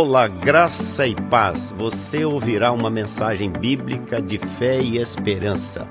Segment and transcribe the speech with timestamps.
[0.00, 1.74] Olá, graça e paz.
[1.76, 5.88] Você ouvirá uma mensagem bíblica de fé e esperança.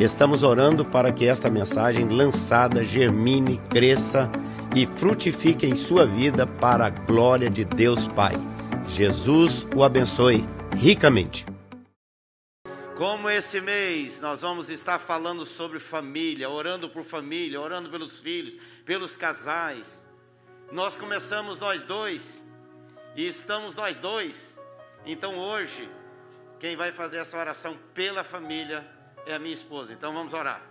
[0.00, 4.32] Estamos orando para que esta mensagem lançada germine, cresça
[4.74, 8.32] e frutifique em sua vida para a glória de Deus Pai.
[8.88, 11.44] Jesus o abençoe ricamente.
[12.96, 18.56] Como esse mês nós vamos estar falando sobre família, orando por família, orando pelos filhos,
[18.86, 20.06] pelos casais.
[20.72, 22.50] Nós começamos nós dois
[23.14, 24.58] e estamos nós dois.
[25.04, 25.90] Então hoje,
[26.58, 28.86] quem vai fazer essa oração pela família
[29.26, 29.92] é a minha esposa.
[29.92, 30.62] Então vamos orar.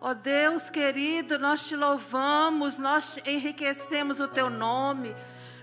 [0.00, 5.14] Ó oh Deus querido, nós te louvamos, nós enriquecemos o teu nome.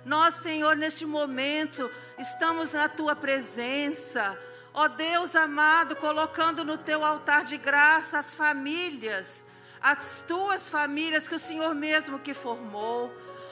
[0.04, 4.38] Nós, Senhor, neste momento, estamos na tua presença.
[4.74, 9.46] Ó oh Deus amado, colocando no teu altar de graça as famílias,
[9.82, 13.12] as tuas famílias que o Senhor mesmo que formou.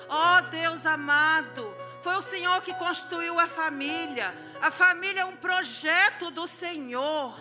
[0.09, 1.73] Ó oh Deus amado,
[2.04, 4.36] foi o Senhor que construiu a família.
[4.62, 7.34] A família é um projeto do Senhor.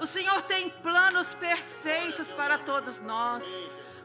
[0.00, 3.42] O Senhor tem planos perfeitos para todos nós.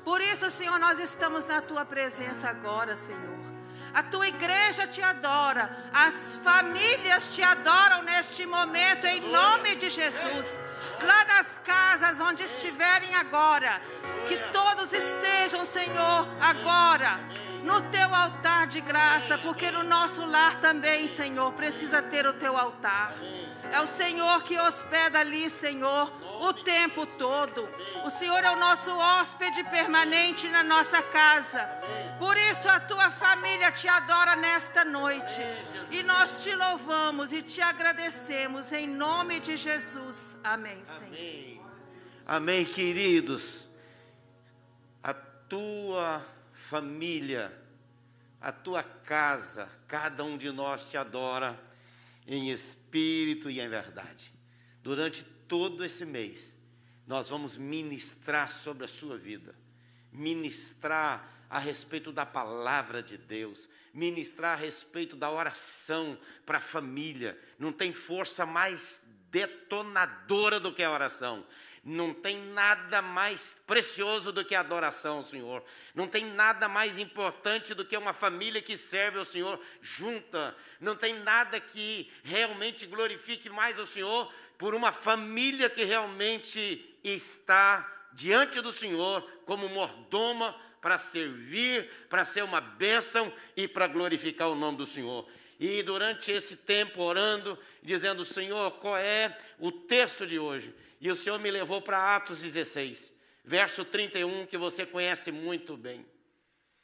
[0.06, 3.38] Por isso, Senhor, nós estamos na tua presença agora, Senhor.
[3.94, 10.48] A tua igreja te adora, as famílias te adoram neste momento, em nome de Jesus.
[11.02, 13.82] Lá nas casas onde estiverem agora,
[14.28, 17.20] que todos estejam, Senhor, agora
[17.68, 22.58] no teu altar de graça, porque no nosso lar também, Senhor, precisa ter o teu
[22.58, 23.14] altar.
[23.74, 26.06] É o Senhor que hospeda ali, Senhor,
[26.42, 27.68] o tempo todo.
[28.06, 31.70] O Senhor é o nosso hóspede permanente na nossa casa.
[32.18, 35.42] Por isso a tua família te adora nesta noite.
[35.92, 40.38] E nós te louvamos e te agradecemos em nome de Jesus.
[40.42, 41.66] Amém, Senhor.
[42.26, 43.68] Amém, queridos.
[45.04, 46.37] A tua
[46.68, 47.58] família,
[48.42, 51.58] a tua casa, cada um de nós te adora
[52.28, 54.34] em espírito e em verdade.
[54.84, 56.60] Durante todo esse mês,
[57.08, 59.56] nós vamos ministrar sobre a sua vida,
[60.12, 67.40] ministrar a respeito da palavra de Deus, ministrar a respeito da oração para a família.
[67.58, 71.46] Não tem força mais detonadora do que a oração.
[71.84, 75.64] Não tem nada mais precioso do que a adoração ao Senhor.
[75.96, 80.56] Não tem nada mais importante do que uma família que serve ao Senhor junta.
[80.80, 88.10] Não tem nada que realmente glorifique mais ao Senhor por uma família que realmente está
[88.14, 94.56] diante do Senhor como mordoma para servir, para ser uma bênção e para glorificar o
[94.56, 95.28] nome do Senhor.
[95.60, 100.74] E durante esse tempo orando, dizendo: Senhor, qual é o texto de hoje?
[101.00, 103.14] E o Senhor me levou para Atos 16,
[103.44, 106.06] verso 31, que você conhece muito bem.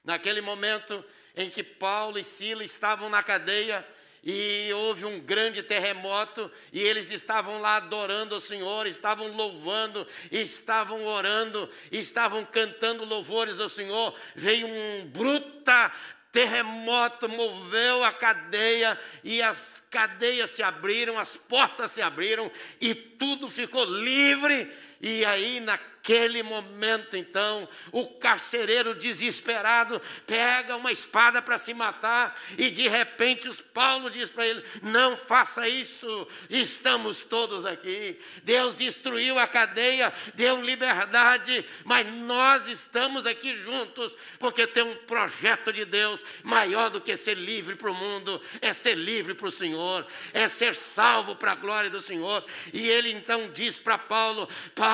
[0.03, 1.03] Naquele momento
[1.35, 3.85] em que Paulo e Sila estavam na cadeia,
[4.25, 11.03] e houve um grande terremoto, e eles estavam lá adorando o Senhor, estavam louvando, estavam
[11.03, 14.15] orando, estavam cantando louvores ao Senhor.
[14.33, 15.91] Veio um bruta
[16.33, 22.51] terremoto moveu a cadeia e as cadeias se abriram, as portas se abriram
[22.81, 24.69] e tudo ficou livre.
[25.03, 32.37] E aí, na Naquele momento, então, o carcereiro desesperado pega uma espada para se matar
[32.57, 36.27] e de repente os Paulo diz para ele: "Não faça isso.
[36.49, 38.19] Estamos todos aqui.
[38.43, 45.71] Deus destruiu a cadeia, deu liberdade, mas nós estamos aqui juntos porque tem um projeto
[45.71, 49.51] de Deus maior do que ser livre para o mundo, é ser livre para o
[49.51, 52.43] Senhor, é ser salvo para a glória do Senhor".
[52.73, 54.92] E ele então diz para Paulo: "Paulo,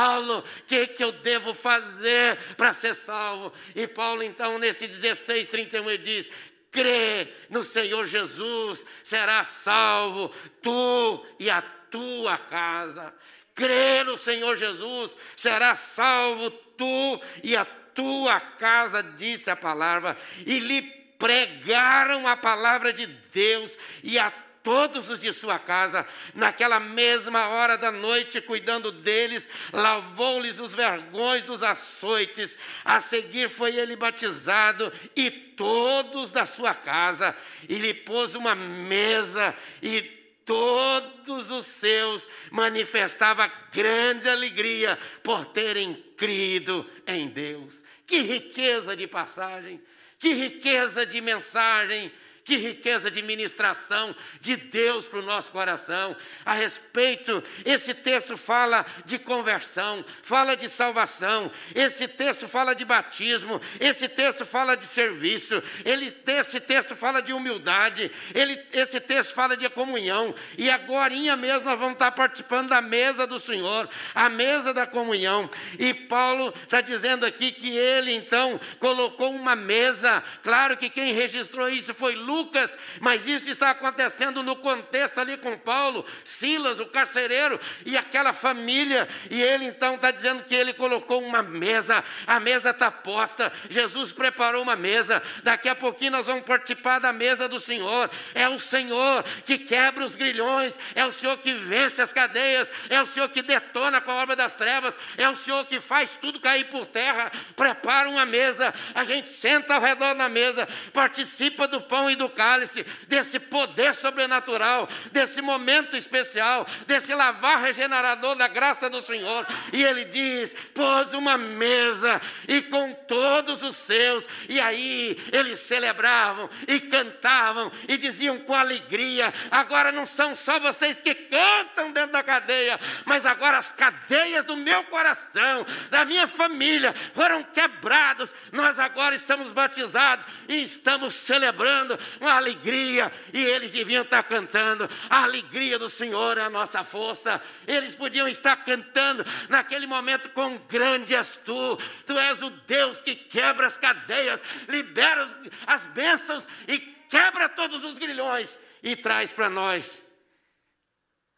[0.68, 3.52] que que eu devo fazer para ser salvo?
[3.76, 6.30] E Paulo, então, nesse 16, 31, ele diz:
[6.72, 10.30] crê no Senhor Jesus, será salvo,
[10.62, 13.14] tu e a tua casa.
[13.56, 20.60] Crê no Senhor Jesus, será salvo tu e a tua casa, disse a palavra, e
[20.60, 20.82] lhe
[21.18, 24.32] pregaram a palavra de Deus e a
[24.64, 31.44] todos os de sua casa, naquela mesma hora da noite, cuidando deles, lavou-lhes os vergões
[31.44, 32.58] dos açoites.
[32.84, 37.36] A seguir foi ele batizado e todos da sua casa,
[37.68, 40.02] e lhe pôs uma mesa e
[40.50, 47.84] todos os seus manifestava grande alegria por terem crido em Deus.
[48.08, 49.80] Que riqueza de passagem,
[50.18, 52.12] que riqueza de mensagem
[52.50, 56.18] Que riqueza de ministração de Deus para o nosso coração.
[56.44, 63.62] A respeito, esse texto fala de conversão, fala de salvação, esse texto fala de batismo,
[63.80, 69.56] esse texto fala de serviço, ele, esse texto fala de humildade, ele, esse texto fala
[69.56, 70.34] de comunhão.
[70.58, 75.48] E agora mesmo nós vamos estar participando da mesa do Senhor, a mesa da comunhão.
[75.78, 80.24] E Paulo está dizendo aqui que ele então colocou uma mesa.
[80.42, 85.36] Claro que quem registrou isso foi Lucas Lucas, mas isso está acontecendo no contexto ali
[85.38, 89.08] com Paulo, Silas, o carcereiro e aquela família.
[89.30, 94.12] E ele então está dizendo que ele colocou uma mesa, a mesa está posta, Jesus
[94.12, 95.22] preparou uma mesa.
[95.44, 98.10] Daqui a pouquinho nós vamos participar da mesa do Senhor.
[98.34, 103.02] É o Senhor que quebra os grilhões, é o Senhor que vence as cadeias, é
[103.02, 106.40] o Senhor que detona com a obra das trevas, é o Senhor que faz tudo
[106.40, 107.32] cair por terra.
[107.56, 112.29] Prepara uma mesa, a gente senta ao redor da mesa, participa do pão e do
[112.30, 119.46] cálice, desse poder sobrenatural, desse momento especial, desse lavar regenerador da graça do Senhor.
[119.74, 126.50] E ele diz: pôs uma mesa e com todos os seus, e aí eles celebravam
[126.68, 132.24] e cantavam e diziam com alegria: agora não são só vocês que cantam dentro da
[132.24, 138.34] cadeia, mas agora as cadeias do meu coração, da minha família, foram quebrados.
[138.52, 145.24] Nós agora estamos batizados e estamos celebrando uma alegria, e eles deviam estar cantando: a
[145.24, 147.42] alegria do Senhor é a nossa força.
[147.68, 153.16] Eles podiam estar cantando naquele momento: com grande és tu, tu és o Deus que
[153.16, 155.28] quebra as cadeias, libera
[155.68, 156.80] as bênçãos e
[157.10, 160.02] quebra todos os grilhões e traz para nós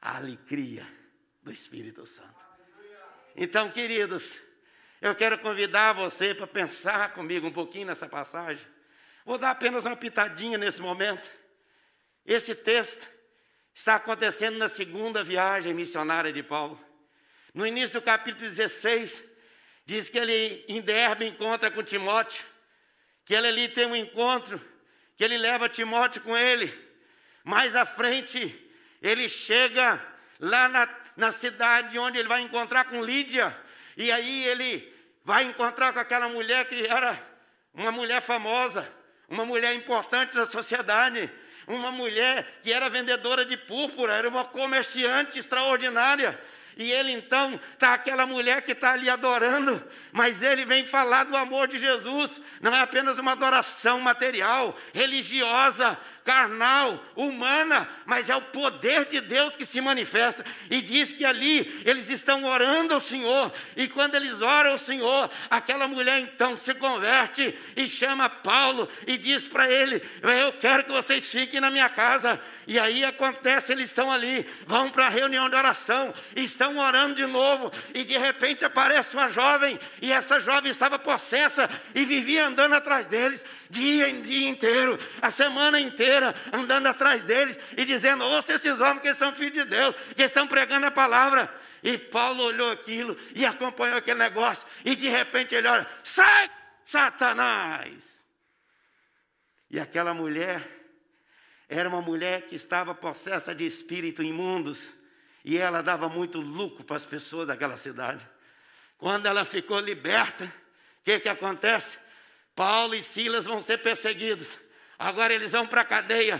[0.02, 0.86] a alegria
[1.44, 2.42] do Espírito Santo.
[3.36, 4.40] Então, queridos,
[5.02, 8.66] eu quero convidar você para pensar comigo um pouquinho nessa passagem.
[9.26, 11.30] Vou dar apenas uma pitadinha nesse momento.
[12.26, 13.08] Esse texto
[13.74, 16.80] está acontecendo na segunda viagem missionária de Paulo.
[17.54, 19.24] No início do capítulo 16,
[19.86, 22.46] diz que ele em Derbe encontra com Timóteo,
[23.26, 24.60] que ele ali tem um encontro,
[25.18, 26.72] que ele leva Timóteo com ele.
[27.44, 28.72] Mais à frente,
[29.02, 30.02] ele chega
[30.40, 33.56] lá na, na cidade onde ele vai encontrar com Lídia,
[33.98, 34.92] e aí ele
[35.24, 37.20] vai encontrar com aquela mulher que era
[37.74, 39.01] uma mulher famosa,
[39.32, 41.32] uma mulher importante na sociedade,
[41.66, 46.38] uma mulher que era vendedora de púrpura, era uma comerciante extraordinária.
[46.76, 49.82] E ele então está aquela mulher que está ali adorando,
[50.12, 55.98] mas ele vem falar do amor de Jesus, não é apenas uma adoração material, religiosa,
[56.24, 60.46] carnal, humana, mas é o poder de Deus que se manifesta.
[60.70, 65.30] E diz que ali eles estão orando ao Senhor, e quando eles oram ao Senhor,
[65.50, 70.02] aquela mulher então se converte e chama Paulo e diz para ele:
[70.42, 72.42] Eu quero que vocês fiquem na minha casa.
[72.68, 77.26] E aí acontece, eles estão ali, vão para a reunião de oração, estão orando de
[77.26, 82.74] novo, e de repente aparece uma jovem, e essa jovem estava possessa e vivia andando
[82.74, 86.11] atrás deles, dia em dia inteiro, a semana inteira,
[86.52, 90.48] andando atrás deles e dizendo: Ouça esses homens que são filhos de Deus, que estão
[90.48, 91.54] pregando a palavra.
[91.84, 96.50] E Paulo olhou aquilo e acompanhou aquele negócio, e de repente ele olha: Sai,
[96.84, 98.24] Satanás!
[99.70, 100.62] E aquela mulher
[101.68, 104.94] era uma mulher que estava possessa de espírito imundos,
[105.44, 108.28] e ela dava muito lucro para as pessoas daquela cidade.
[108.98, 111.98] Quando ela ficou liberta, o que, que acontece?
[112.54, 114.60] Paulo e Silas vão ser perseguidos.
[115.02, 116.40] Agora eles vão para a cadeia.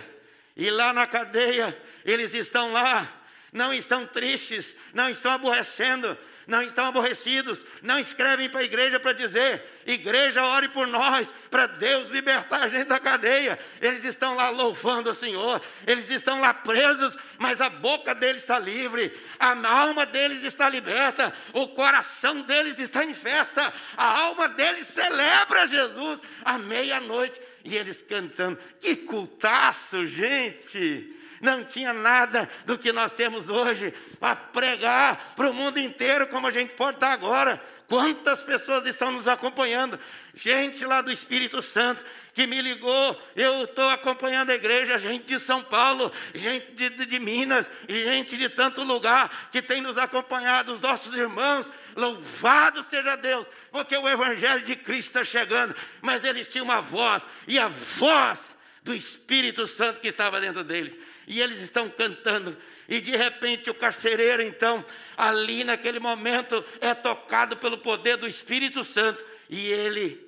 [0.56, 3.12] E lá na cadeia, eles estão lá,
[3.52, 6.16] não estão tristes, não estão aborrecendo,
[6.52, 11.66] não estão aborrecidos, não escrevem para a igreja para dizer: igreja, ore por nós, para
[11.66, 13.58] Deus libertar a gente da cadeia.
[13.82, 18.60] Eles estão lá louvando o Senhor, eles estão lá presos, mas a boca deles está
[18.60, 24.88] livre, a alma deles está liberta, o coração deles está em festa, a alma deles
[24.88, 28.60] celebra Jesus à meia-noite e eles cantando.
[28.82, 31.21] Que cultaço, gente!
[31.42, 36.48] Não tinha nada do que nós temos hoje para pregar para o mundo inteiro, como
[36.48, 37.62] a gente pode estar agora.
[37.88, 40.00] Quantas pessoas estão nos acompanhando?
[40.34, 42.02] Gente lá do Espírito Santo
[42.34, 47.06] que me ligou, eu estou acompanhando a igreja, gente de São Paulo, gente de, de,
[47.06, 51.70] de, Minas, gente de tanto lugar que tem nos acompanhado, os nossos irmãos.
[51.94, 57.28] Louvado seja Deus, porque o Evangelho de Cristo está chegando, mas eles tinham uma voz,
[57.46, 62.58] e a voz do Espírito Santo que estava dentro deles e eles estão cantando.
[62.88, 64.84] E de repente o carcereiro, então,
[65.16, 69.24] ali naquele momento, é tocado pelo poder do Espírito Santo.
[69.50, 70.20] E ele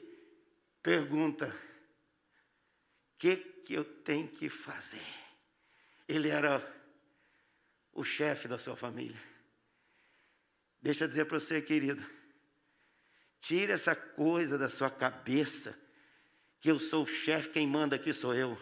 [0.82, 1.54] pergunta:
[3.18, 5.06] Que que eu tenho que fazer.
[6.08, 6.62] Ele era
[7.94, 9.22] o chefe da sua família.
[10.82, 12.06] Deixa eu dizer para você, querido,
[13.40, 15.80] tire essa coisa da sua cabeça,
[16.60, 18.62] que eu sou o chefe, quem manda aqui sou eu.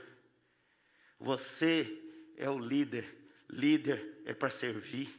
[1.20, 2.00] Você
[2.42, 3.08] é o líder,
[3.48, 5.16] líder é para servir,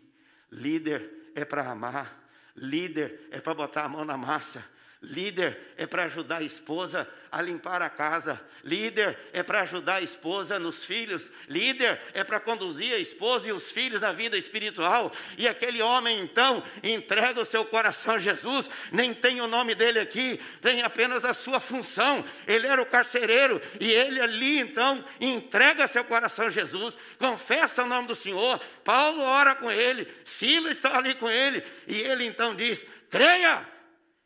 [0.50, 4.69] líder é para amar, líder é para botar a mão na massa,
[5.02, 8.40] Líder é para ajudar a esposa a limpar a casa.
[8.62, 11.28] Líder é para ajudar a esposa nos filhos.
[11.49, 15.11] Líder é para conduzir a esposa e os filhos na vida espiritual.
[15.37, 18.71] E aquele homem então entrega o seu coração a Jesus.
[18.92, 22.25] Nem tem o nome dele aqui, tem apenas a sua função.
[22.47, 26.97] Ele era o carcereiro e ele ali então entrega seu coração a Jesus.
[27.18, 28.61] Confessa o nome do Senhor.
[28.85, 30.06] Paulo ora com ele.
[30.25, 31.64] Silas está ali com ele.
[31.88, 33.66] E ele então diz: creia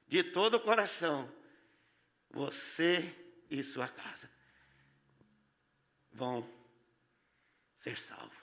[0.07, 1.31] de todo o coração,
[2.31, 3.15] você
[3.51, 4.31] e sua casa
[6.13, 6.49] vão
[7.75, 8.37] ser salvos.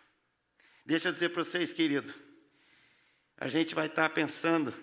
[0.85, 2.13] Deixa eu dizer para vocês, querido,
[3.37, 4.73] a gente vai estar pensando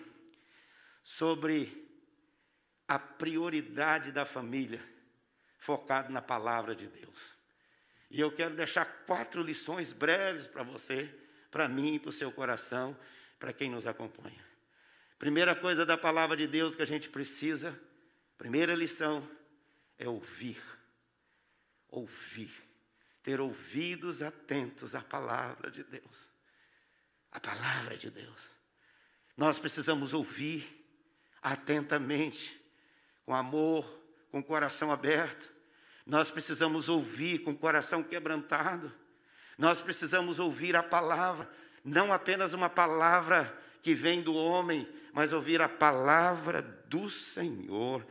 [1.03, 1.81] sobre
[2.87, 4.83] a prioridade da família,
[5.57, 7.37] focado na palavra de Deus.
[8.09, 11.09] E eu quero deixar quatro lições breves para você,
[11.49, 12.97] para mim, para o seu coração,
[13.39, 14.50] para quem nos acompanha.
[15.21, 17.79] Primeira coisa da palavra de Deus que a gente precisa,
[18.39, 19.29] primeira lição,
[19.99, 20.59] é ouvir.
[21.89, 22.51] Ouvir.
[23.21, 26.31] Ter ouvidos atentos à palavra de Deus.
[27.31, 28.49] A palavra de Deus.
[29.37, 30.67] Nós precisamos ouvir
[31.39, 32.59] atentamente,
[33.23, 33.87] com amor,
[34.31, 35.53] com coração aberto.
[36.03, 38.91] Nós precisamos ouvir com coração quebrantado.
[39.55, 41.47] Nós precisamos ouvir a palavra,
[41.85, 48.05] não apenas uma palavra que vem do homem, mas ouvir a palavra do Senhor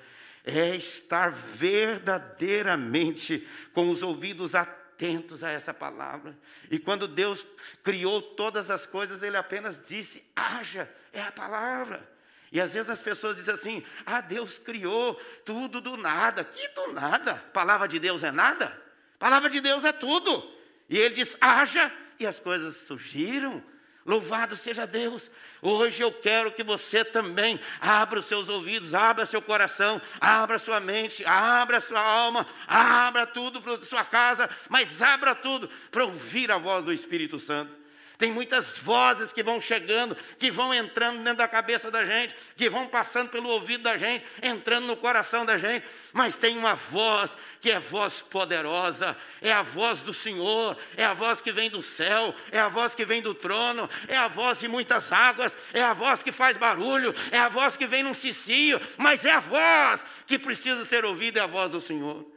[0.44, 6.36] é estar verdadeiramente com os ouvidos atentos a essa palavra.
[6.70, 7.46] E quando Deus
[7.82, 12.08] criou todas as coisas, Ele apenas disse: haja, é a palavra.
[12.52, 15.14] E às vezes as pessoas dizem assim: ah, Deus criou
[15.44, 16.44] tudo do nada.
[16.44, 17.36] Que do nada?
[17.52, 18.80] Palavra de Deus é nada?
[19.18, 20.42] Palavra de Deus é tudo.
[20.88, 23.62] E Ele diz: haja, e as coisas surgiram.
[24.10, 25.30] Louvado seja Deus.
[25.62, 30.80] Hoje eu quero que você também abra os seus ouvidos, abra seu coração, abra sua
[30.80, 36.58] mente, abra sua alma, abra tudo para sua casa, mas abra tudo para ouvir a
[36.58, 37.79] voz do Espírito Santo.
[38.20, 42.68] Tem muitas vozes que vão chegando, que vão entrando dentro da cabeça da gente, que
[42.68, 47.34] vão passando pelo ouvido da gente, entrando no coração da gente, mas tem uma voz
[47.62, 51.80] que é voz poderosa, é a voz do Senhor, é a voz que vem do
[51.80, 55.82] céu, é a voz que vem do trono, é a voz de muitas águas, é
[55.82, 59.40] a voz que faz barulho, é a voz que vem num cicio, mas é a
[59.40, 62.30] voz que precisa ser ouvida, é a voz do Senhor.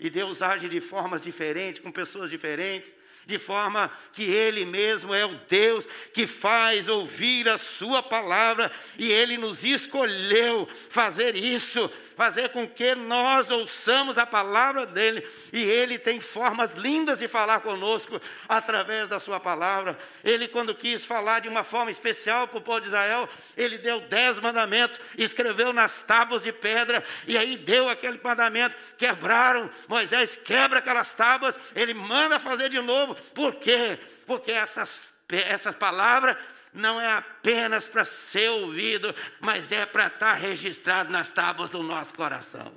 [0.00, 2.92] E Deus age de formas diferentes, com pessoas diferentes
[3.26, 9.10] de forma que Ele mesmo é o Deus que faz ouvir a Sua palavra, e
[9.10, 11.90] Ele nos escolheu fazer isso
[12.22, 17.58] fazer com que nós ouçamos a palavra dele, e ele tem formas lindas de falar
[17.62, 19.98] conosco através da sua palavra.
[20.22, 24.02] Ele, quando quis falar de uma forma especial para o povo de Israel, ele deu
[24.02, 30.78] dez mandamentos, escreveu nas tábuas de pedra, e aí deu aquele mandamento, quebraram, Moisés quebra
[30.78, 33.98] aquelas tábuas, ele manda fazer de novo, por quê?
[34.28, 36.38] Porque essas, essa palavra
[36.72, 42.14] não é apenas para ser ouvido, mas é para estar registrado nas tábuas do nosso
[42.14, 42.72] coração.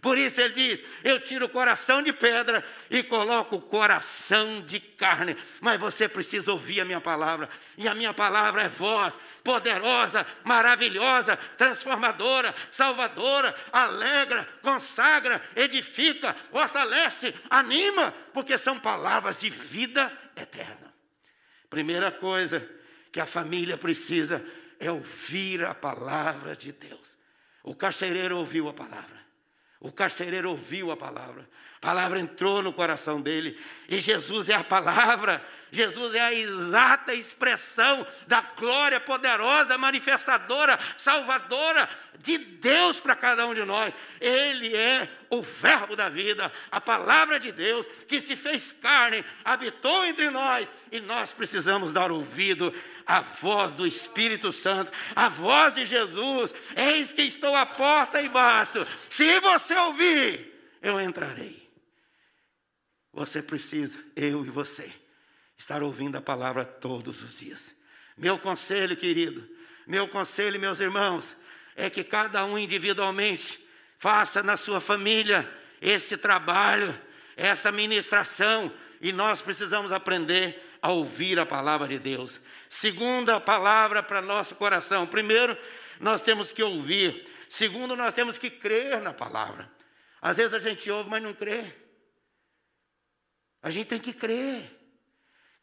[0.00, 4.78] Por isso ele diz: Eu tiro o coração de pedra e coloco o coração de
[4.78, 5.34] carne.
[5.62, 7.48] Mas você precisa ouvir a minha palavra.
[7.78, 18.12] E a minha palavra é voz poderosa, maravilhosa, transformadora, salvadora, alegra, consagra, edifica, fortalece, anima,
[18.34, 20.92] porque são palavras de vida eterna.
[21.70, 22.83] Primeira coisa
[23.14, 24.44] que a família precisa
[24.80, 27.16] é ouvir a palavra de Deus.
[27.62, 29.24] O carcereiro ouviu a palavra.
[29.78, 31.48] O carcereiro ouviu a palavra.
[31.76, 33.56] A palavra entrou no coração dele.
[33.88, 35.40] E Jesus é a palavra.
[35.70, 43.54] Jesus é a exata expressão da glória poderosa, manifestadora, salvadora de Deus para cada um
[43.54, 43.94] de nós.
[44.20, 50.04] Ele é o Verbo da vida, a palavra de Deus que se fez carne, habitou
[50.04, 52.74] entre nós e nós precisamos dar ouvido
[53.06, 56.54] à voz do Espírito Santo, à voz de Jesus.
[56.76, 58.86] Eis que estou à porta e bato.
[59.10, 61.68] Se você ouvir, eu entrarei.
[63.12, 64.92] Você precisa, eu e você,
[65.56, 67.76] estar ouvindo a palavra todos os dias.
[68.16, 69.48] Meu conselho, querido,
[69.86, 71.36] meu conselho, meus irmãos,
[71.76, 73.64] é que cada um individualmente
[73.98, 75.48] faça na sua família
[75.80, 76.94] esse trabalho
[77.36, 82.40] essa ministração e nós precisamos aprender a ouvir a palavra de Deus.
[82.68, 85.06] Segunda palavra para nosso coração.
[85.06, 85.56] Primeiro,
[86.00, 87.28] nós temos que ouvir.
[87.48, 89.70] Segundo, nós temos que crer na palavra.
[90.20, 91.64] Às vezes a gente ouve, mas não crê.
[93.62, 94.70] A gente tem que crer.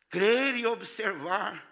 [0.09, 1.63] Crer e observar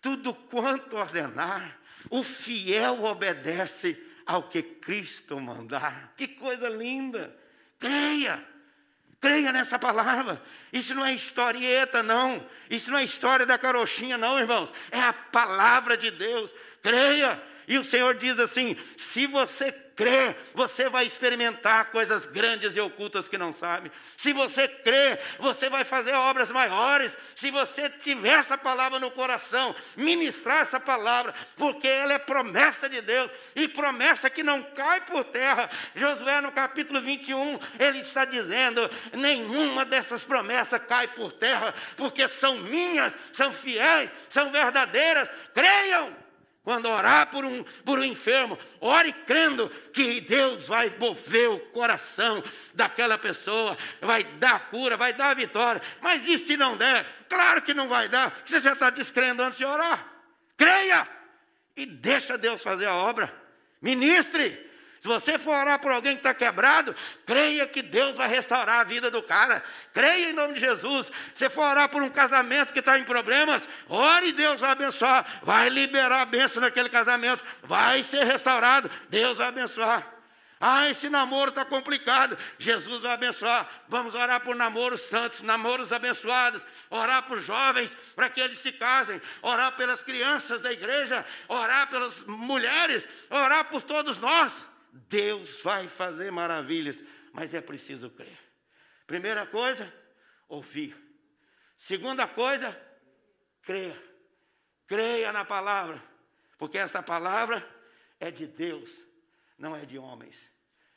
[0.00, 1.78] tudo quanto ordenar.
[2.10, 6.14] O fiel obedece ao que Cristo mandar.
[6.16, 7.36] Que coisa linda!
[7.78, 8.55] Creia!
[9.20, 10.40] Creia nessa palavra.
[10.72, 12.44] Isso não é historieta, não.
[12.68, 14.72] Isso não é história da carochinha, não, irmãos.
[14.90, 16.52] É a palavra de Deus.
[16.82, 17.42] Creia.
[17.68, 23.26] E o Senhor diz assim: se você crer, você vai experimentar coisas grandes e ocultas
[23.26, 23.90] que não sabe.
[24.18, 27.16] Se você crer, você vai fazer obras maiores.
[27.34, 33.00] Se você tiver essa palavra no coração, ministrar essa palavra, porque ela é promessa de
[33.00, 35.70] Deus e promessa que não cai por terra.
[35.94, 42.58] Josué, no capítulo 21, ele está dizendo: nenhuma dessas promessas cai por terra, porque são
[42.58, 45.30] minhas, são fiéis, são verdadeiras.
[45.54, 46.25] Creiam!
[46.66, 52.42] Quando orar por um, por um enfermo, ore crendo que Deus vai mover o coração
[52.74, 55.80] daquela pessoa, vai dar cura, vai dar vitória.
[56.00, 57.06] Mas e se não der?
[57.28, 60.12] Claro que não vai dar, você já está descrendo antes de orar.
[60.56, 61.08] Creia
[61.76, 63.32] e deixa Deus fazer a obra.
[63.80, 64.65] Ministre,
[65.00, 68.84] se você for orar por alguém que está quebrado, creia que Deus vai restaurar a
[68.84, 69.62] vida do cara.
[69.92, 71.10] Creia em nome de Jesus.
[71.34, 75.26] Se for orar por um casamento que está em problemas, ore e Deus vai abençoar.
[75.42, 77.44] Vai liberar a bênção naquele casamento.
[77.62, 78.90] Vai ser restaurado.
[79.10, 80.16] Deus vai abençoar.
[80.58, 82.36] Ah, esse namoro está complicado.
[82.58, 83.68] Jesus vai abençoar.
[83.88, 86.64] Vamos orar por namoros santos, namoros abençoados.
[86.88, 89.20] Orar por jovens para que eles se casem.
[89.42, 91.24] Orar pelas crianças da igreja.
[91.46, 93.06] Orar pelas mulheres.
[93.28, 94.66] Orar por todos nós.
[95.08, 98.38] Deus vai fazer maravilhas, mas é preciso crer.
[99.06, 99.92] Primeira coisa,
[100.48, 100.96] ouvir.
[101.76, 102.78] Segunda coisa,
[103.62, 103.94] crer.
[104.86, 106.02] Creia na palavra,
[106.56, 107.66] porque essa palavra
[108.20, 108.90] é de Deus,
[109.58, 110.50] não é de homens.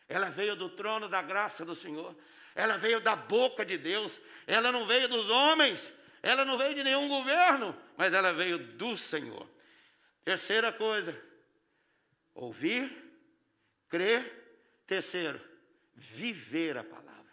[0.07, 2.15] Ela veio do trono da graça do Senhor,
[2.55, 5.91] ela veio da boca de Deus, ela não veio dos homens,
[6.21, 9.49] ela não veio de nenhum governo, mas ela veio do Senhor.
[10.23, 11.19] Terceira coisa,
[12.33, 13.08] ouvir
[13.89, 14.37] Crer.
[14.87, 15.39] Terceiro,
[15.93, 17.31] viver a palavra.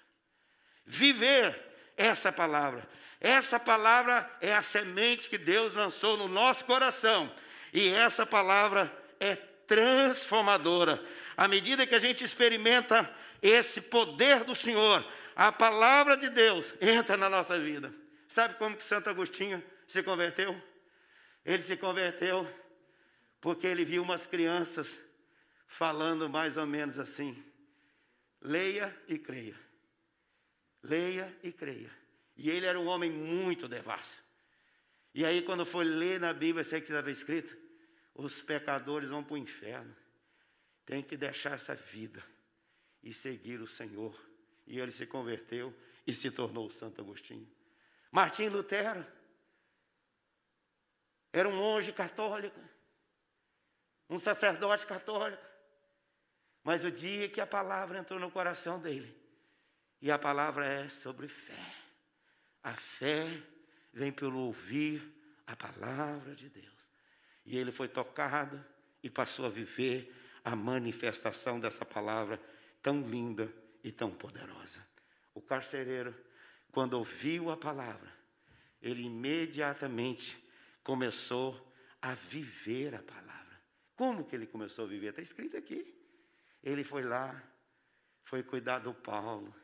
[0.84, 1.58] Viver
[1.96, 2.86] essa palavra.
[3.18, 7.32] Essa palavra é a semente que Deus lançou no nosso coração.
[7.72, 11.02] E essa palavra é transformadora.
[11.36, 13.10] À medida que a gente experimenta
[13.42, 17.92] esse poder do Senhor, a palavra de Deus entra na nossa vida.
[18.28, 20.60] Sabe como que Santo Agostinho se converteu?
[21.44, 22.46] Ele se converteu
[23.40, 25.00] porque ele viu umas crianças
[25.66, 27.44] falando mais ou menos assim:
[28.40, 29.58] leia e creia.
[30.82, 31.90] Leia e creia.
[32.36, 34.22] E ele era um homem muito devasso.
[35.14, 37.56] E aí, quando foi ler na Bíblia, sei que estava escrito:
[38.14, 39.94] os pecadores vão para o inferno.
[40.84, 42.22] Tem que deixar essa vida
[43.02, 44.14] e seguir o Senhor.
[44.66, 45.74] E ele se converteu
[46.06, 47.48] e se tornou Santo Agostinho.
[48.10, 49.06] Martim Lutero
[51.32, 52.60] era um monge católico,
[54.08, 55.44] um sacerdote católico.
[56.66, 59.16] Mas o dia que a palavra entrou no coração dele,
[60.02, 61.74] e a palavra é sobre fé.
[62.60, 63.24] A fé
[63.92, 65.00] vem pelo ouvir
[65.46, 66.90] a palavra de Deus.
[67.44, 68.60] E ele foi tocado
[69.00, 70.12] e passou a viver
[70.44, 72.42] a manifestação dessa palavra
[72.82, 73.48] tão linda
[73.84, 74.84] e tão poderosa.
[75.34, 76.12] O carcereiro,
[76.72, 78.12] quando ouviu a palavra,
[78.82, 80.36] ele imediatamente
[80.82, 83.56] começou a viver a palavra.
[83.94, 85.10] Como que ele começou a viver?
[85.10, 85.95] Está escrito aqui.
[86.66, 87.40] Ele foi lá,
[88.24, 89.54] foi cuidar do Paulo,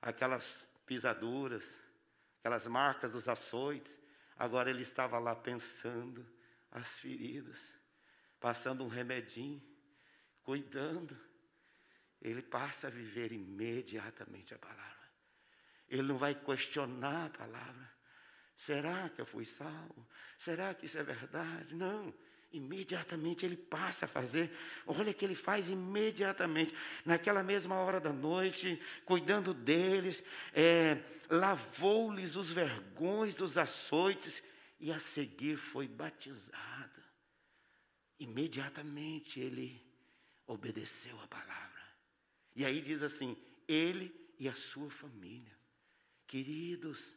[0.00, 1.74] aquelas pisaduras,
[2.38, 4.00] aquelas marcas dos açoites.
[4.34, 6.26] Agora ele estava lá pensando
[6.70, 7.74] as feridas,
[8.40, 9.62] passando um remedinho,
[10.42, 11.14] cuidando.
[12.22, 15.10] Ele passa a viver imediatamente a palavra.
[15.90, 17.92] Ele não vai questionar a palavra.
[18.56, 20.08] Será que eu fui salvo?
[20.38, 21.74] Será que isso é verdade?
[21.74, 22.14] Não
[22.52, 24.50] imediatamente ele passa a fazer.
[24.86, 32.50] Olha que ele faz imediatamente, naquela mesma hora da noite, cuidando deles, é, lavou-lhes os
[32.50, 34.42] vergões dos açoites
[34.80, 37.02] e a seguir foi batizado.
[38.18, 39.80] Imediatamente ele
[40.46, 41.68] obedeceu a palavra.
[42.56, 45.56] E aí diz assim: ele e a sua família.
[46.26, 47.14] Queridos,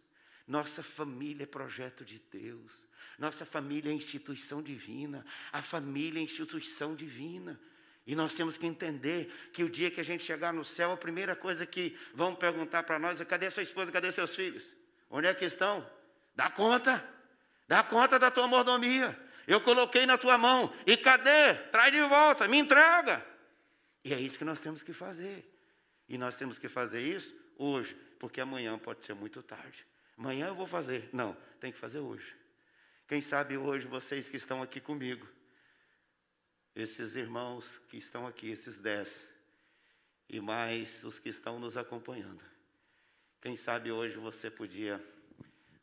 [0.47, 2.85] nossa família é projeto de Deus.
[3.17, 5.25] Nossa família é instituição divina.
[5.51, 7.59] A família é instituição divina.
[8.05, 10.97] E nós temos que entender que o dia que a gente chegar no céu, a
[10.97, 14.63] primeira coisa que vão perguntar para nós é: cadê sua esposa, cadê seus filhos?
[15.09, 15.87] Onde é que estão?
[16.35, 17.07] Dá conta,
[17.67, 19.17] dá conta da tua mordomia.
[19.47, 21.53] Eu coloquei na tua mão, e cadê?
[21.71, 23.25] Traz de volta, me entrega.
[24.03, 25.47] E é isso que nós temos que fazer.
[26.07, 29.85] E nós temos que fazer isso hoje, porque amanhã pode ser muito tarde.
[30.21, 31.09] Amanhã eu vou fazer.
[31.11, 32.37] Não, tem que fazer hoje.
[33.07, 35.27] Quem sabe hoje vocês que estão aqui comigo,
[36.75, 39.27] esses irmãos que estão aqui, esses dez,
[40.29, 42.43] e mais os que estão nos acompanhando.
[43.41, 45.03] Quem sabe hoje você podia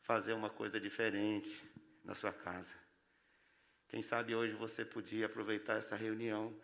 [0.03, 1.61] fazer uma coisa diferente
[2.05, 2.75] na sua casa.
[3.89, 6.57] Quem sabe hoje você podia aproveitar essa reunião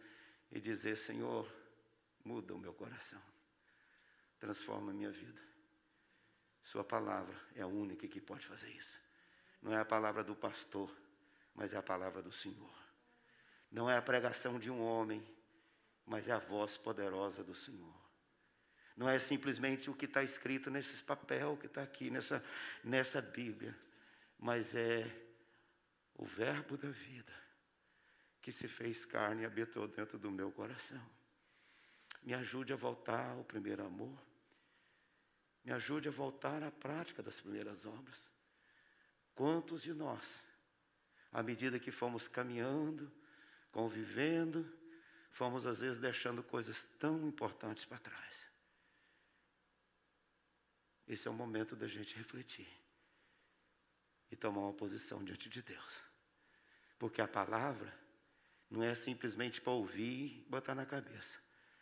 [0.50, 1.46] e dizer: Senhor,
[2.24, 3.22] muda o meu coração,
[4.40, 5.55] transforma a minha vida.
[6.66, 9.00] Sua palavra é a única que pode fazer isso.
[9.62, 10.92] Não é a palavra do pastor,
[11.54, 12.76] mas é a palavra do Senhor.
[13.72, 15.24] Não é a pregação de um homem,
[16.08, 17.96] mas é a voz poderosa do Senhor.
[18.98, 22.44] Não é simplesmente o que está escrito nesses papel que está aqui nessa,
[22.84, 23.78] nessa Bíblia,
[24.40, 25.06] mas é
[26.16, 27.34] o Verbo da vida
[28.42, 31.04] que se fez carne e habitou dentro do meu coração.
[32.24, 34.25] Me ajude a voltar ao primeiro amor.
[35.66, 38.30] Me ajude a voltar à prática das primeiras obras.
[39.34, 40.44] Quantos de nós,
[41.32, 43.12] à medida que fomos caminhando,
[43.72, 44.64] convivendo,
[45.32, 48.48] fomos às vezes deixando coisas tão importantes para trás.
[51.08, 52.68] Esse é o momento da gente refletir
[54.32, 56.00] e tomar uma posição diante de Deus.
[56.98, 57.92] Porque a palavra
[58.70, 61.40] não é simplesmente para ouvir e botar na cabeça,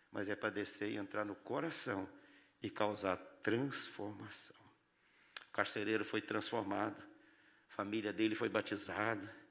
[0.10, 2.10] mas é para descer e entrar no coração
[2.64, 4.56] e causar transformação.
[5.50, 7.04] O carcereiro foi transformado,
[7.70, 9.44] a família dele foi batizada,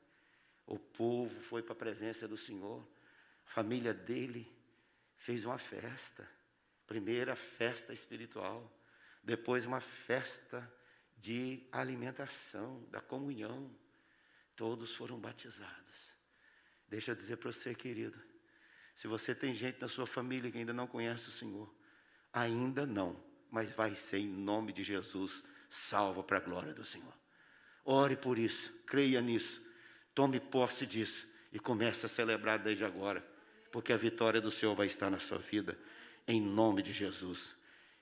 [0.66, 2.82] o povo foi para a presença do Senhor.
[3.46, 4.50] A família dele
[5.18, 6.26] fez uma festa.
[6.86, 8.70] Primeira festa espiritual,
[9.22, 10.70] depois uma festa
[11.18, 13.70] de alimentação, da comunhão.
[14.56, 16.12] Todos foram batizados.
[16.88, 18.20] Deixa eu dizer para você, querido,
[18.94, 21.72] se você tem gente na sua família que ainda não conhece o Senhor,
[22.32, 23.16] ainda não,
[23.50, 27.12] mas vai ser em nome de Jesus, salvo para a glória do Senhor.
[27.84, 29.62] Ore por isso, creia nisso.
[30.14, 33.26] Tome posse disso e comece a celebrar desde agora,
[33.70, 35.78] porque a vitória do Senhor vai estar na sua vida,
[36.26, 37.54] em nome de Jesus.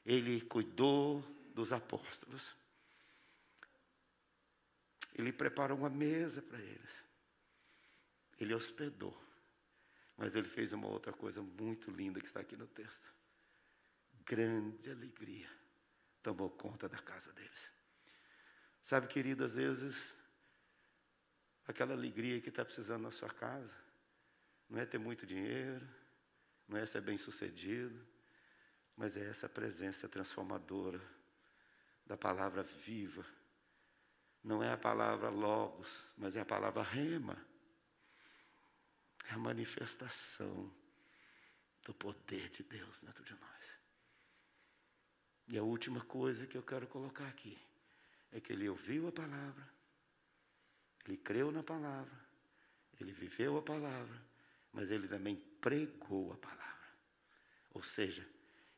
[0.04, 1.22] Ele cuidou
[1.54, 2.54] dos apóstolos.
[5.14, 7.04] Ele preparou uma mesa para eles.
[8.38, 9.16] Ele hospedou.
[10.16, 13.19] Mas ele fez uma outra coisa muito linda que está aqui no texto.
[14.30, 15.50] Grande alegria
[16.22, 17.72] tomou conta da casa deles.
[18.80, 20.16] Sabe, querido, às vezes
[21.66, 23.74] aquela alegria que está precisando na sua casa.
[24.68, 25.84] Não é ter muito dinheiro,
[26.68, 28.06] não é ser bem sucedido,
[28.96, 31.02] mas é essa presença transformadora
[32.06, 33.26] da palavra viva.
[34.44, 37.36] Não é a palavra logos, mas é a palavra rema.
[39.28, 40.72] É a manifestação
[41.82, 43.79] do poder de Deus dentro de nós.
[45.50, 47.58] E a última coisa que eu quero colocar aqui
[48.30, 49.68] é que ele ouviu a palavra,
[51.04, 52.16] ele creu na palavra,
[53.00, 54.22] ele viveu a palavra,
[54.72, 56.88] mas ele também pregou a palavra.
[57.72, 58.24] Ou seja,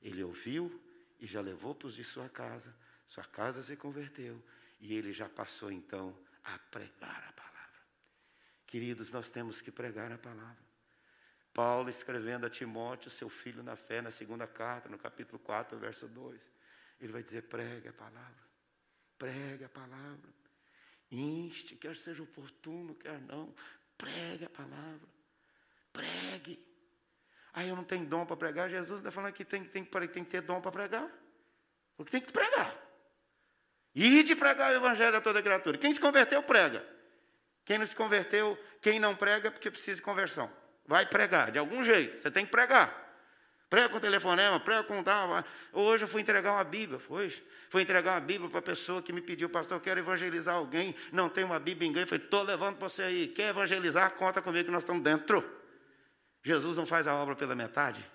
[0.00, 0.82] ele ouviu
[1.20, 2.74] e já levou para os de sua casa,
[3.06, 4.42] sua casa se converteu
[4.80, 7.52] e ele já passou então a pregar a palavra.
[8.66, 10.72] Queridos, nós temos que pregar a palavra.
[11.52, 16.08] Paulo escrevendo a Timóteo, seu filho na fé, na segunda carta, no capítulo 4, verso
[16.08, 16.48] 2,
[17.04, 18.44] ele vai dizer: pregue a palavra,
[19.18, 20.32] pregue a palavra.
[21.10, 23.54] Inste, quer seja oportuno, quer não.
[23.98, 25.08] Pregue a palavra.
[25.92, 26.58] Pregue.
[27.52, 28.70] Aí eu não tenho dom para pregar.
[28.70, 31.10] Jesus está falando que tem, tem, tem que ter dom para pregar.
[31.96, 32.74] Porque tem que pregar.
[33.94, 35.76] E de pregar o evangelho a toda criatura.
[35.76, 36.82] Quem se converteu, prega.
[37.64, 40.50] Quem não se converteu, quem não prega, porque precisa de conversão.
[40.86, 42.16] Vai pregar, de algum jeito.
[42.16, 43.01] Você tem que pregar
[43.72, 45.42] prega com telefonema, prega com tal.
[45.72, 47.32] Hoje eu fui entregar uma Bíblia, foi?
[47.70, 50.94] Fui entregar uma Bíblia para a pessoa que me pediu, pastor, eu quero evangelizar alguém,
[51.10, 52.06] não tem uma Bíblia em inglês.
[52.06, 53.28] Falei, estou levando para você aí.
[53.28, 54.10] Quer evangelizar?
[54.10, 55.42] Conta comigo que nós estamos dentro.
[56.44, 58.06] Jesus não faz a obra pela metade.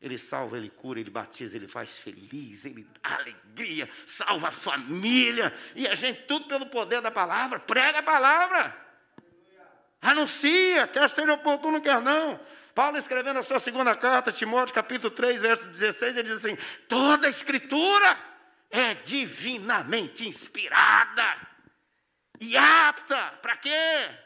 [0.00, 5.52] Ele salva, ele cura, ele batiza, ele faz feliz, ele dá alegria, salva a família.
[5.76, 8.74] E a gente, tudo pelo poder da palavra, prega a palavra.
[10.00, 12.40] Anuncia, quer ser oportuno, quer não.
[12.74, 16.56] Paulo escrevendo a sua segunda carta, Timóteo capítulo 3, verso 16, ele diz assim:
[16.88, 18.18] toda a escritura
[18.70, 21.36] é divinamente inspirada
[22.40, 24.22] e apta para quê?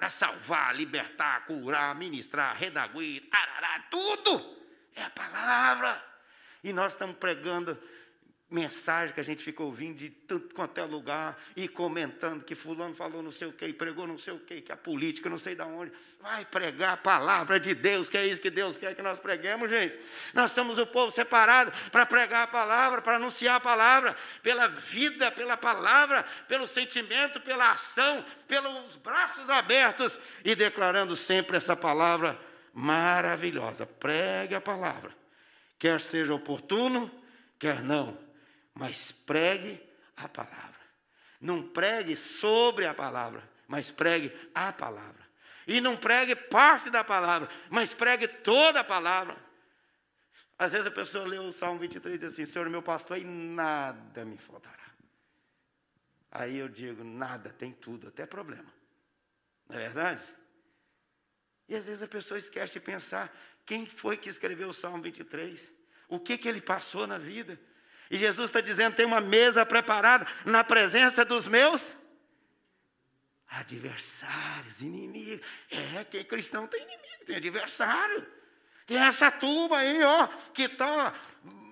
[0.00, 4.56] para salvar, libertar, curar, ministrar, redaguir, arará, tudo
[4.96, 6.02] é a palavra.
[6.64, 7.78] E nós estamos pregando
[8.50, 12.94] mensagem que a gente fica ouvindo de tanto quanto é lugar e comentando que fulano
[12.94, 15.38] falou não sei o que, e pregou não sei o que, que a política não
[15.38, 15.92] sei de onde.
[16.20, 19.70] Vai pregar a palavra de Deus, que é isso que Deus quer que nós preguemos,
[19.70, 19.96] gente.
[20.34, 25.30] Nós somos o povo separado para pregar a palavra, para anunciar a palavra, pela vida,
[25.30, 32.38] pela palavra, pelo sentimento, pela ação, pelos braços abertos e declarando sempre essa palavra
[32.74, 33.86] maravilhosa.
[33.86, 35.14] Pregue a palavra,
[35.78, 37.08] quer seja oportuno,
[37.56, 38.29] quer não
[38.80, 39.78] mas pregue
[40.16, 40.80] a palavra.
[41.38, 45.22] Não pregue sobre a palavra, mas pregue a palavra.
[45.66, 49.36] E não pregue parte da palavra, mas pregue toda a palavra.
[50.58, 53.24] Às vezes a pessoa lê o Salmo 23 e diz assim: Senhor, meu pastor, e
[53.24, 54.90] nada me faltará.
[56.30, 58.72] Aí eu digo: nada, tem tudo, até problema.
[59.68, 60.24] Não é verdade?
[61.68, 63.30] E às vezes a pessoa esquece de pensar:
[63.66, 65.70] quem foi que escreveu o Salmo 23?
[66.08, 67.60] O que, que ele passou na vida?
[68.10, 71.94] E Jesus está dizendo: tem uma mesa preparada na presença dos meus
[73.46, 75.46] adversários, inimigos.
[75.70, 78.26] É, quem cristão tem inimigo, tem adversário.
[78.86, 81.14] Tem essa turma aí, ó, que está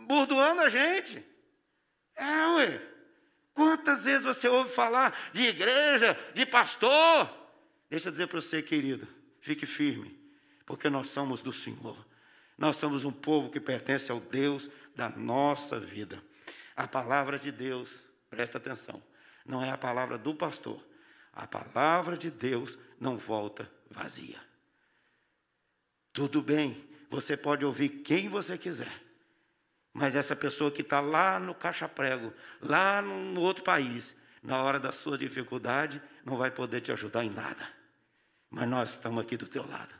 [0.07, 1.24] burdoando a gente.
[2.14, 2.83] É, ué.
[3.53, 7.29] Quantas vezes você ouve falar de igreja, de pastor?
[7.90, 9.09] Deixa eu dizer para você, querido,
[9.40, 10.16] fique firme,
[10.64, 11.96] porque nós somos do Senhor.
[12.59, 16.21] Nós somos um povo que pertence ao Deus da nossa vida.
[16.75, 19.01] A palavra de Deus, presta atenção,
[19.47, 20.85] não é a palavra do pastor.
[21.33, 24.40] A palavra de Deus não volta vazia.
[26.12, 28.92] Tudo bem, você pode ouvir quem você quiser,
[29.92, 34.90] mas essa pessoa que está lá no caixa-prego, lá no outro país, na hora da
[34.90, 37.68] sua dificuldade, não vai poder te ajudar em nada.
[38.51, 39.94] Mas nós estamos aqui do teu lado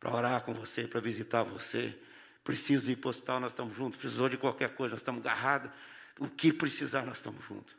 [0.00, 1.94] para orar com você, para visitar você,
[2.42, 3.98] Preciso ir para o hospital, nós estamos juntos.
[3.98, 5.70] Precisou de qualquer coisa, nós estamos agarrados.
[6.18, 7.76] O que precisar, nós estamos juntos.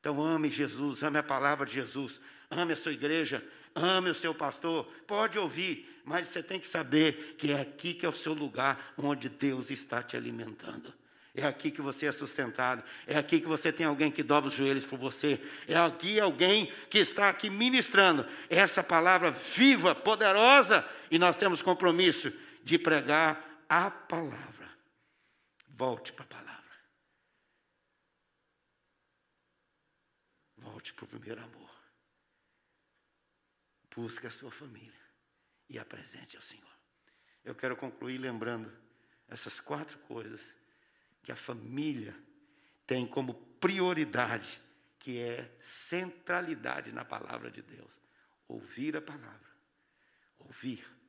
[0.00, 2.20] Então ame Jesus, ame a palavra de Jesus,
[2.50, 3.44] ame a sua igreja,
[3.74, 4.84] ame o seu pastor.
[5.06, 8.92] Pode ouvir, mas você tem que saber que é aqui que é o seu lugar
[8.98, 10.92] onde Deus está te alimentando.
[11.34, 12.82] É aqui que você é sustentado.
[13.06, 15.40] É aqui que você tem alguém que dobra os joelhos por você.
[15.66, 20.84] É aqui alguém que está aqui ministrando essa palavra viva, poderosa.
[21.12, 22.30] E nós temos compromisso
[22.64, 24.78] de pregar a palavra.
[25.68, 26.80] Volte para a palavra.
[30.56, 31.70] Volte para o primeiro amor.
[33.94, 35.06] Busque a sua família
[35.68, 36.78] e apresente ao Senhor.
[37.44, 38.74] Eu quero concluir lembrando
[39.28, 40.56] essas quatro coisas
[41.22, 42.18] que a família
[42.86, 44.58] tem como prioridade,
[44.98, 48.00] que é centralidade na palavra de Deus.
[48.48, 49.50] Ouvir a palavra,
[50.38, 51.01] ouvir,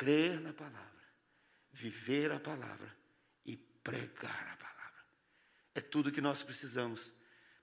[0.00, 0.90] crer na palavra
[1.72, 2.96] viver a palavra
[3.44, 5.04] e pregar a palavra.
[5.74, 7.12] É tudo que nós precisamos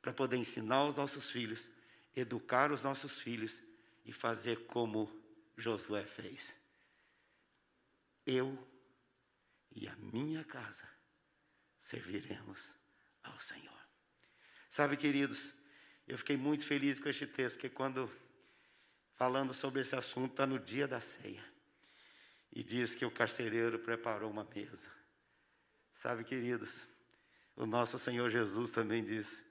[0.01, 1.69] para poder ensinar os nossos filhos,
[2.15, 3.59] educar os nossos filhos
[4.05, 5.11] e fazer como
[5.57, 6.55] Josué fez.
[8.23, 8.47] Eu
[9.71, 10.87] e a minha casa
[11.79, 12.71] serviremos
[13.23, 13.81] ao Senhor.
[14.69, 15.51] Sabe, queridos,
[16.07, 18.11] eu fiquei muito feliz com este texto, porque quando
[19.15, 21.56] falando sobre esse assunto, está no dia da ceia
[22.57, 24.87] e diz que o carcereiro preparou uma mesa.
[25.93, 26.87] Sabe, queridos,
[27.55, 29.45] o nosso Senhor Jesus também diz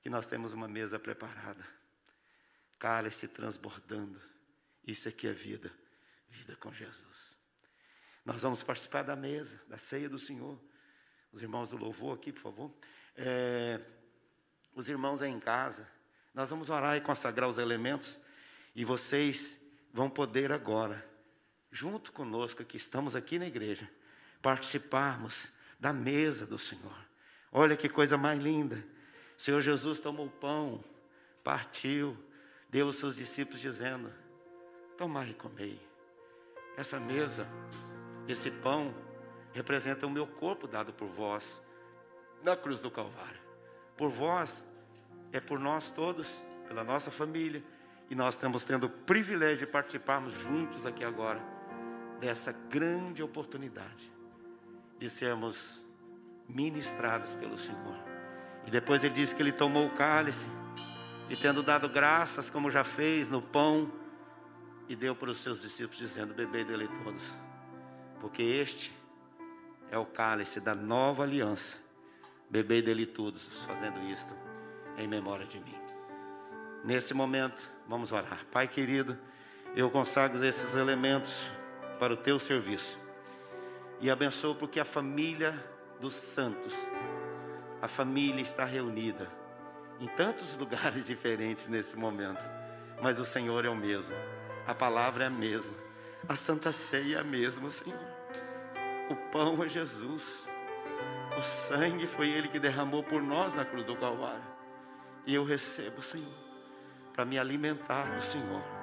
[0.00, 1.66] que nós temos uma mesa preparada,
[2.78, 4.22] cálice transbordando.
[4.86, 5.72] Isso aqui é vida,
[6.28, 7.36] vida com Jesus.
[8.24, 10.56] Nós vamos participar da mesa, da ceia do Senhor.
[11.32, 12.72] Os irmãos do louvor aqui, por favor.
[13.16, 13.80] É,
[14.72, 15.90] os irmãos aí em casa.
[16.32, 18.20] Nós vamos orar e consagrar os elementos.
[18.72, 19.60] E vocês
[19.92, 21.15] vão poder agora
[21.70, 23.88] junto conosco que estamos aqui na igreja,
[24.40, 26.96] participarmos da mesa do Senhor.
[27.52, 28.82] Olha que coisa mais linda.
[29.36, 30.82] O Senhor Jesus tomou o pão,
[31.44, 32.16] partiu,
[32.68, 34.12] deu aos seus discípulos dizendo:
[34.96, 35.80] Tomai e comei.
[36.76, 37.46] Essa mesa,
[38.28, 38.94] esse pão,
[39.52, 41.62] representa o meu corpo dado por vós
[42.42, 43.40] na cruz do Calvário.
[43.96, 44.66] Por vós,
[45.32, 47.62] é por nós todos, pela nossa família,
[48.08, 51.55] e nós estamos tendo o privilégio de participarmos juntos aqui agora
[52.20, 54.12] dessa grande oportunidade
[54.98, 55.78] de sermos
[56.48, 57.96] ministrados pelo Senhor.
[58.66, 60.48] E depois ele diz que ele tomou o cálice
[61.28, 63.92] e tendo dado graças, como já fez no pão,
[64.88, 67.22] e deu para os seus discípulos, dizendo: Bebei dele todos,
[68.20, 68.92] porque este
[69.90, 71.76] é o cálice da nova aliança.
[72.48, 74.32] Bebei dele todos, fazendo isto
[74.96, 75.74] em memória de mim.
[76.84, 78.46] Nesse momento, vamos orar.
[78.52, 79.18] Pai querido,
[79.74, 81.50] eu consagro esses elementos
[81.98, 82.98] para o teu serviço.
[84.00, 85.52] E abençoo porque a família
[86.00, 86.74] dos santos,
[87.80, 89.28] a família está reunida
[89.98, 92.42] em tantos lugares diferentes nesse momento,
[93.02, 94.14] mas o Senhor é o mesmo,
[94.66, 95.76] a palavra é a mesma,
[96.28, 97.98] a santa ceia é a mesma, Senhor.
[99.08, 100.46] O pão é Jesus,
[101.38, 104.44] o sangue foi Ele que derramou por nós na cruz do Calvário,
[105.24, 106.26] e eu recebo, Senhor,
[107.14, 108.75] para me alimentar do Senhor.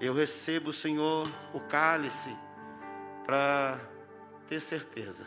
[0.00, 2.36] Eu recebo, Senhor, o cálice
[3.24, 3.80] para
[4.48, 5.26] ter certeza,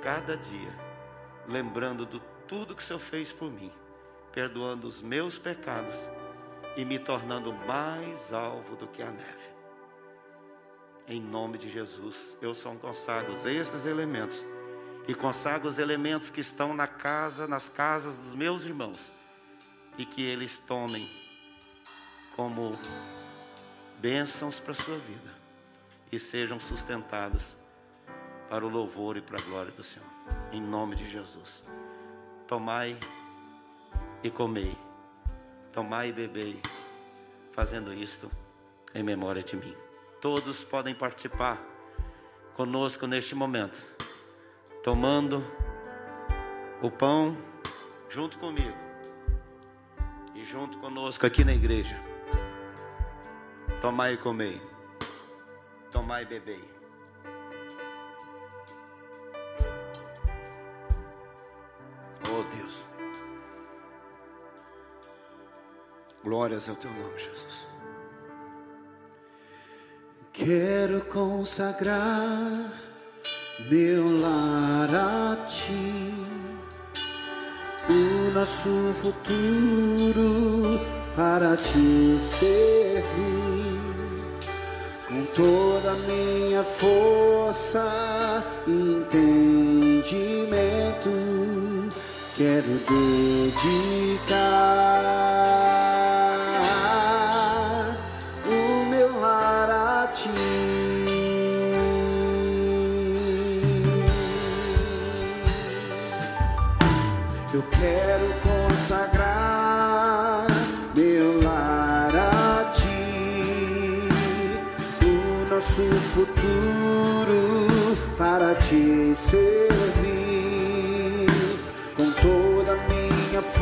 [0.00, 0.72] cada dia,
[1.46, 3.72] lembrando de tudo que o Senhor fez por mim
[4.32, 6.08] perdoando os meus pecados
[6.76, 9.52] e me tornando mais alvo do que a neve.
[11.06, 14.42] Em nome de Jesus, eu só consagro esses elementos
[15.06, 19.10] e consagro os elementos que estão na casa, nas casas dos meus irmãos
[19.98, 21.08] e que eles tomem
[22.34, 22.72] como
[24.02, 25.30] bênçãos para a sua vida
[26.10, 27.56] e sejam sustentados
[28.50, 30.08] para o louvor e para a glória do Senhor.
[30.50, 31.62] Em nome de Jesus.
[32.48, 32.98] Tomai
[34.24, 34.76] e comei,
[35.72, 36.60] tomai e bebei,
[37.52, 38.28] fazendo isto
[38.92, 39.74] em memória de mim.
[40.20, 41.62] Todos podem participar
[42.54, 43.86] conosco neste momento,
[44.82, 45.44] tomando
[46.82, 47.36] o pão
[48.10, 48.76] junto comigo
[50.34, 52.11] e junto conosco aqui na igreja.
[53.82, 54.62] Tomai e comei,
[55.90, 56.64] tomai e bebei.
[62.30, 62.84] Oh Deus.
[66.22, 67.66] Glórias ao teu nome, Jesus.
[70.32, 72.72] Quero consagrar
[73.68, 76.14] meu lar a ti,
[77.88, 80.78] o nosso futuro
[81.16, 83.51] para te servir,
[85.34, 90.10] toda minha força e entendimento,
[92.36, 92.78] quero
[94.28, 95.31] dedicar.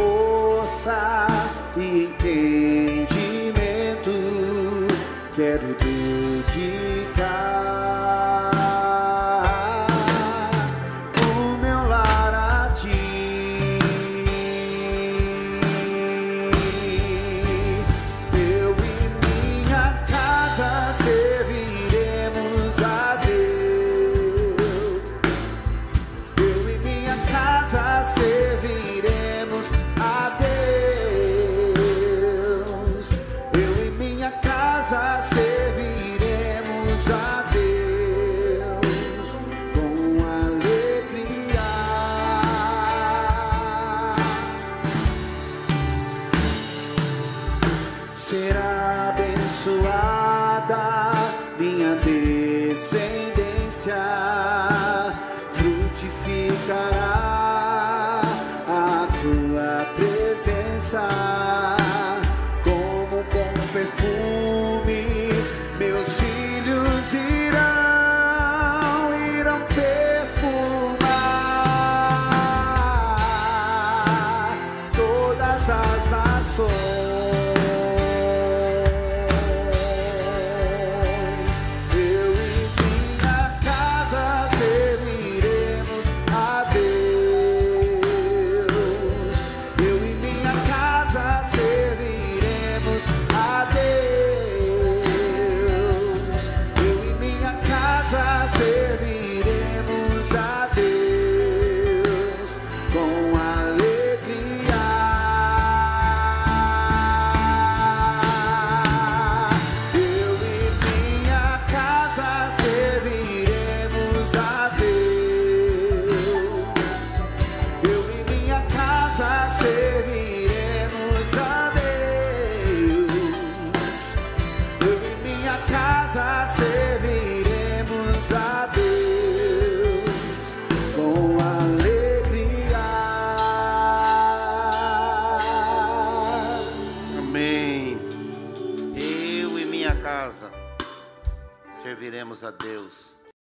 [0.01, 1.27] Força
[1.77, 3.07] e entendimento.
[5.35, 5.75] Quero